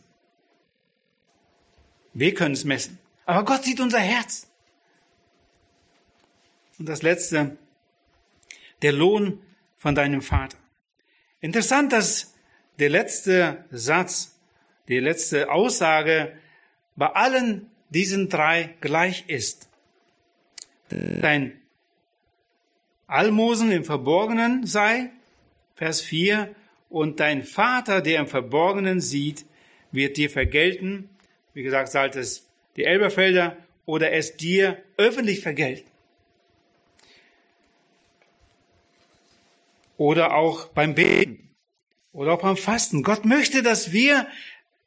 [2.14, 2.98] Wir können es messen.
[3.26, 4.49] Aber Gott sieht unser Herz.
[6.80, 7.58] Und das letzte,
[8.82, 9.42] der Lohn
[9.78, 10.58] von deinem Vater.
[11.42, 12.34] Interessant, dass
[12.80, 14.40] der letzte Satz,
[14.88, 16.34] die letzte Aussage
[16.96, 19.70] bei allen diesen drei gleich ist.
[20.90, 21.60] Dein
[23.08, 25.12] Almosen im Verborgenen sei,
[25.76, 26.56] Vers 4,
[26.90, 29.46] und dein Vater, der im Verborgenen sieht,
[29.92, 31.10] wird dir vergelten.
[31.54, 35.89] Wie gesagt, zahlt es die Elberfelder oder es dir öffentlich vergelten.
[40.00, 41.50] Oder auch beim Beten
[42.14, 43.04] oder auch beim Fasten.
[43.04, 44.28] Gott möchte, dass wir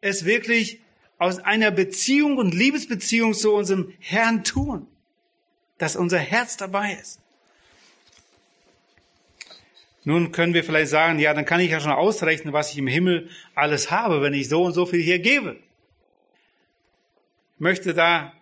[0.01, 0.81] es wirklich
[1.19, 4.87] aus einer Beziehung und Liebesbeziehung zu unserem Herrn tun,
[5.77, 7.21] dass unser Herz dabei ist.
[10.05, 12.87] Nun können wir vielleicht sagen, ja, dann kann ich ja schon ausrechnen, was ich im
[12.87, 15.59] Himmel alles habe, wenn ich so und so viel hier gebe.
[17.57, 18.33] Ich möchte da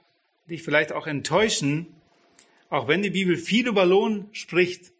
[0.48, 1.88] dich vielleicht auch enttäuschen,
[2.68, 4.92] auch wenn die Bibel viel über Lohn spricht,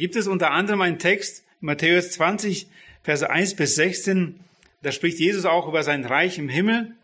[0.00, 2.68] gibt es unter anderem einen Text, Matthäus 20,
[3.02, 4.40] Verse 1 bis 16,
[4.82, 6.96] da spricht Jesus auch über sein Reich im Himmel,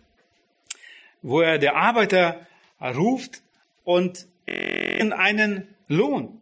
[1.20, 2.46] wo er der Arbeiter
[2.80, 3.42] ruft
[3.84, 6.40] und in einen Lohn.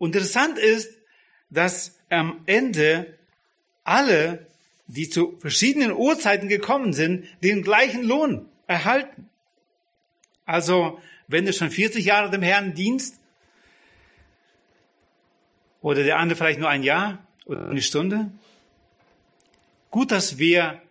[0.00, 0.90] Interessant ist,
[1.50, 3.18] dass am Ende
[3.84, 4.46] alle,
[4.86, 9.28] die zu verschiedenen Uhrzeiten gekommen sind, den gleichen Lohn erhalten.
[10.46, 13.17] Also, wenn du schon 40 Jahre dem Herrn dienst,
[15.80, 18.30] oder der andere vielleicht nur ein Jahr oder eine Stunde,
[19.90, 20.82] gut, dass wir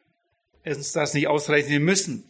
[0.65, 2.23] uns das nicht ausrechnen müssen.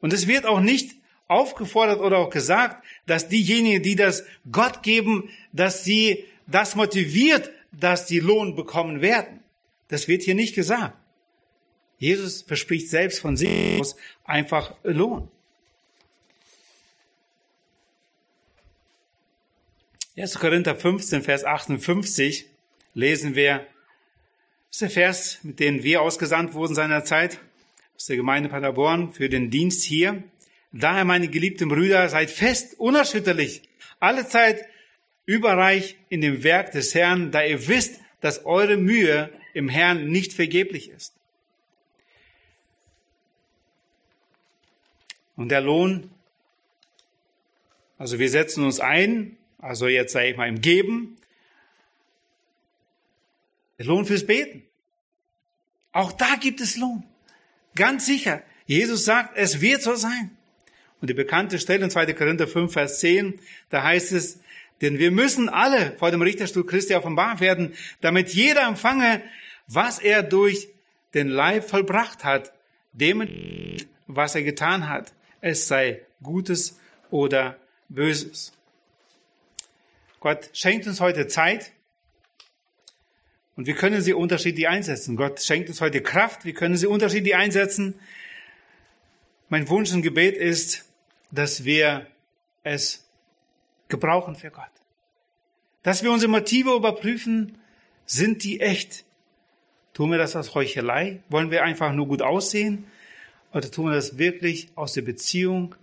[0.00, 0.96] Und es wird auch nicht
[1.28, 8.06] aufgefordert oder auch gesagt, dass diejenigen, die das Gott geben, dass sie das motiviert, dass
[8.06, 9.40] sie Lohn bekommen werden.
[9.88, 10.96] Das wird hier nicht gesagt.
[11.98, 15.28] Jesus verspricht selbst von sich aus einfach Lohn.
[20.18, 20.38] 1.
[20.38, 22.46] Korinther 15, Vers 58
[22.94, 23.66] lesen wir,
[24.68, 27.38] das ist der Vers, mit dem wir ausgesandt wurden seinerzeit
[27.94, 30.22] aus der Gemeinde Paderborn für den Dienst hier.
[30.72, 33.68] Daher, meine geliebten Brüder, seid fest, unerschütterlich,
[34.00, 34.64] alle Zeit
[35.26, 40.32] überreich in dem Werk des Herrn, da ihr wisst, dass eure Mühe im Herrn nicht
[40.32, 41.12] vergeblich ist.
[45.36, 46.10] Und der Lohn,
[47.98, 51.16] also wir setzen uns ein, also jetzt sage ich mal im Geben,
[53.78, 54.62] der Lohn fürs Beten.
[55.92, 57.04] Auch da gibt es Lohn.
[57.74, 58.42] Ganz sicher.
[58.66, 60.36] Jesus sagt, es wird so sein.
[61.00, 62.12] Und die bekannte Stelle in 2.
[62.14, 63.38] Korinther 5, Vers 10,
[63.70, 64.40] da heißt es,
[64.80, 69.22] denn wir müssen alle vor dem Richterstuhl Christi offenbar werden, damit jeder empfange,
[69.66, 70.68] was er durch
[71.14, 72.52] den Leib vollbracht hat,
[72.92, 73.26] dem,
[74.06, 76.78] was er getan hat, es sei Gutes
[77.10, 77.56] oder
[77.88, 78.52] Böses.
[80.26, 81.70] Gott schenkt uns heute Zeit
[83.54, 85.14] und wir können sie unterschiedlich einsetzen.
[85.14, 87.94] Gott schenkt uns heute Kraft, wir können sie unterschiedlich einsetzen.
[89.48, 90.84] Mein Wunsch und Gebet ist,
[91.30, 92.08] dass wir
[92.64, 93.06] es
[93.86, 94.64] gebrauchen für Gott.
[95.84, 97.58] Dass wir unsere Motive überprüfen,
[98.04, 99.04] sind die echt?
[99.94, 101.22] Tun wir das aus Heuchelei?
[101.28, 102.88] Wollen wir einfach nur gut aussehen?
[103.52, 105.76] Oder tun wir das wirklich aus der Beziehung,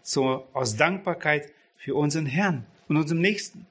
[0.00, 3.66] so aus Dankbarkeit für unseren Herrn und unserem Nächsten?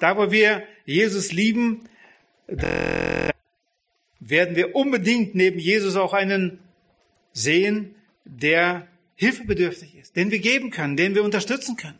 [0.00, 1.88] Da, wo wir Jesus lieben,
[2.46, 6.58] werden wir unbedingt neben Jesus auch einen
[7.32, 7.94] sehen,
[8.24, 11.98] der hilfebedürftig ist, den wir geben können, den wir unterstützen können.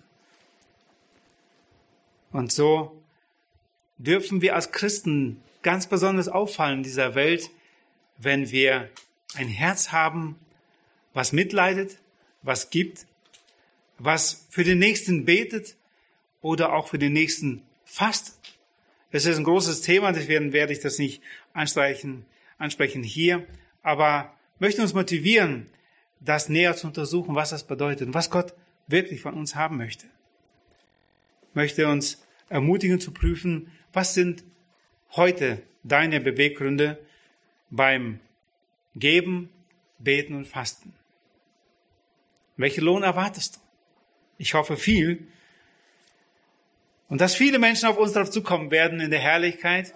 [2.32, 3.01] Und so
[3.99, 7.51] dürfen wir als Christen ganz besonders auffallen in dieser Welt,
[8.18, 8.90] wenn wir
[9.34, 10.38] ein Herz haben,
[11.14, 11.99] was mitleidet,
[12.42, 13.07] was gibt,
[13.99, 15.76] was für den Nächsten betet
[16.42, 18.34] oder auch für den Nächsten fastet.
[19.12, 21.22] Das ist ein großes Thema, deswegen werde ich das nicht
[21.55, 22.26] ansprechen,
[22.59, 23.47] ansprechen hier,
[23.82, 25.70] aber möchte uns motivieren,
[26.20, 28.53] das näher zu untersuchen, was das bedeutet und was Gott
[28.89, 30.07] wirklich von uns haben möchte.
[31.55, 34.45] Möchte uns ermutigen zu prüfen, was sind
[35.12, 36.99] heute deine Beweggründe
[37.70, 38.20] beim
[38.95, 39.51] Geben,
[39.99, 40.93] Beten und Fasten?
[42.57, 43.61] Welche Lohn erwartest du?
[44.39, 45.28] Ich hoffe viel.
[47.09, 49.95] Und dass viele Menschen auf uns darauf zukommen werden in der Herrlichkeit.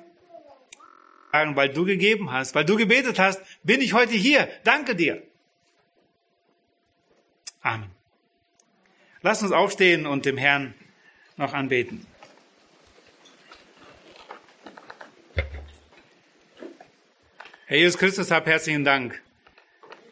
[1.32, 4.48] Sagen, weil du gegeben hast, weil du gebetet hast, bin ich heute hier.
[4.64, 5.22] Danke dir.
[7.62, 7.90] Amen.
[9.22, 10.74] Lass uns aufstehen und dem Herrn
[11.36, 12.06] noch anbeten.
[17.66, 19.22] Herr Jesus Christus, hab herzlichen Dank,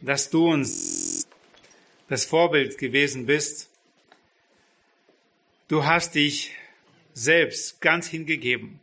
[0.00, 1.26] dass du uns
[2.08, 3.68] das Vorbild gewesen bist.
[5.66, 6.52] Du hast dich
[7.18, 8.80] selbst ganz hingegeben.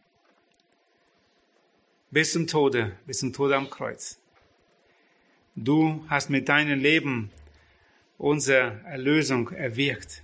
[2.12, 4.20] Bis zum Tode, bis zum Tode am Kreuz.
[5.56, 7.32] Du hast mit deinem Leben
[8.18, 10.24] unsere Erlösung erwirkt.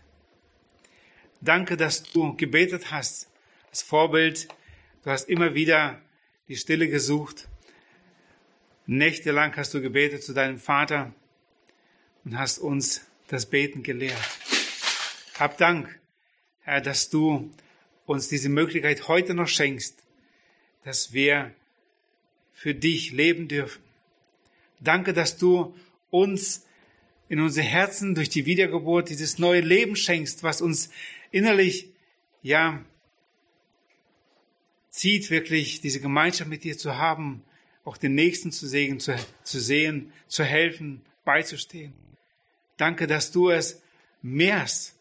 [1.42, 3.30] Danke, dass du gebetet hast
[3.70, 4.48] als Vorbild.
[5.04, 6.02] Du hast immer wieder
[6.48, 7.48] die Stille gesucht
[8.88, 11.14] Nächtelang hast du gebetet zu deinem Vater
[12.26, 14.20] und hast uns das Beten gelehrt.
[15.40, 16.00] Hab Dank,
[16.62, 17.52] Herr, dass du
[18.12, 20.04] uns diese Möglichkeit heute noch schenkst,
[20.84, 21.54] dass wir
[22.54, 23.82] für dich leben dürfen.
[24.80, 25.76] Danke, dass du
[26.10, 26.66] uns
[27.30, 30.90] in unsere Herzen durch die Wiedergeburt dieses neue Leben schenkst, was uns
[31.32, 31.88] innerlich,
[32.44, 32.84] ja,
[34.90, 37.44] zieht wirklich, diese Gemeinschaft mit dir zu haben,
[37.86, 41.94] auch den Nächsten zu sehen, zu, zu sehen, zu helfen, beizustehen.
[42.78, 43.82] Danke, dass du es
[44.22, 44.96] mehrst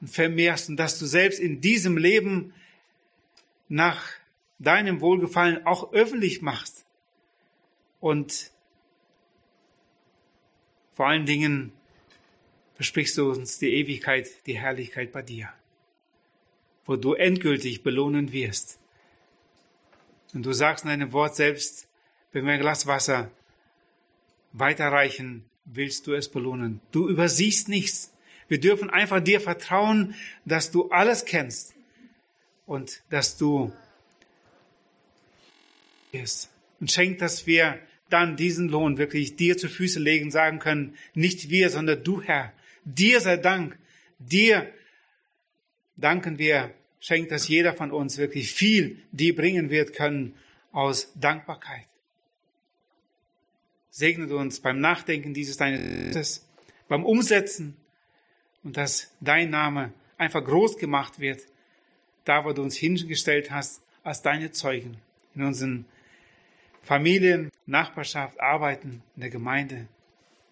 [0.00, 2.52] und vermehrst und dass du selbst in diesem Leben
[3.68, 4.02] nach
[4.58, 6.84] deinem Wohlgefallen auch öffentlich machst
[8.00, 8.50] und
[10.94, 11.72] vor allen Dingen
[12.74, 15.48] versprichst du uns die Ewigkeit, die Herrlichkeit bei dir,
[16.84, 18.78] wo du endgültig belohnen wirst.
[20.32, 21.88] Und du sagst in deinem Wort selbst,
[22.32, 23.30] wenn wir ein Glas Wasser
[24.52, 26.80] weiterreichen, willst du es belohnen.
[26.90, 28.12] Du übersiehst nichts.
[28.50, 31.72] Wir dürfen einfach dir vertrauen, dass du alles kennst
[32.66, 33.72] und dass du
[36.10, 36.50] bist.
[36.80, 37.78] Und schenk, dass wir
[38.08, 42.52] dann diesen Lohn wirklich dir zu Füße legen, sagen können, nicht wir, sondern du, Herr.
[42.84, 43.78] Dir sei Dank.
[44.18, 44.68] Dir
[45.96, 46.74] danken wir.
[46.98, 50.34] Schenk, dass jeder von uns wirklich viel dir bringen wird können
[50.72, 51.86] aus Dankbarkeit.
[53.90, 56.44] Segne uns beim Nachdenken dieses deines,
[56.88, 57.76] beim Umsetzen
[58.62, 61.42] und dass dein Name einfach groß gemacht wird,
[62.24, 64.98] da wo du uns hingestellt hast als deine Zeugen
[65.34, 65.86] in unseren
[66.82, 69.86] Familien, Nachbarschaft, Arbeiten, in der Gemeinde.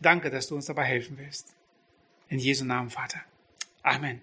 [0.00, 1.54] Danke, dass du uns dabei helfen willst.
[2.28, 3.20] In Jesu Namen, Vater.
[3.82, 4.20] Amen.